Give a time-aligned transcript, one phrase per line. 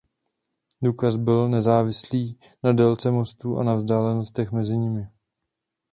[0.83, 5.07] Důkaz byl nezávislý na délce mostů a na vzdálenostech mezi nimi.